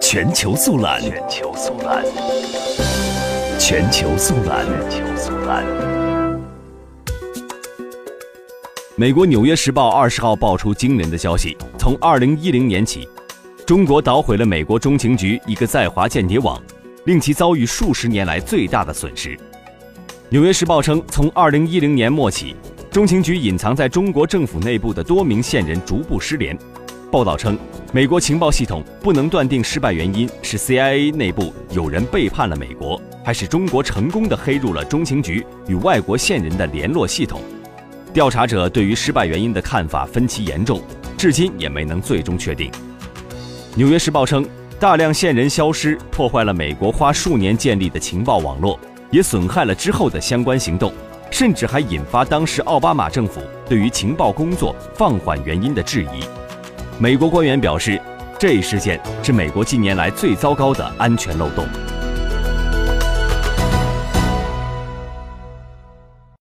[0.00, 2.04] 全球速览，全球速览，
[3.58, 5.64] 全球速览，全球速览。
[8.96, 13.08] 美国《纽约时报》二十号爆出惊人的消息：从二零一零年起，
[13.66, 16.60] 中国捣毁了美国中情局一个在华间谍网，
[17.04, 19.30] 令其遭遇数十年来最大的损失。
[20.28, 22.54] 《纽约时报》称，从二零一零年末起，
[22.90, 26.56] 中情局隐藏在中国政府内部的多名线人逐步失联。
[27.12, 27.58] 报道称，
[27.92, 37.42] 美国情报系统不能断定失败原因是 CIA 内部有人背叛了美国，还是中国成功的黑入了中情局与外国线人的联络系统。
[38.14, 40.80] 调查者对于失败原因的看法分歧严重，
[41.18, 42.70] 至今也没能最终确定。
[43.74, 44.48] 《纽约时报》称，
[44.80, 50.90] 大量线人消失，破坏了美国花数年建立的情报网络，也损害了之后的相关行动，
[51.30, 56.24] 甚至还引发当时奥巴马政府对于情报工作放缓原因的质疑。
[56.98, 58.00] 美国官员表示，
[58.38, 61.66] 这一事件是美国近年来最糟糕的安全漏洞。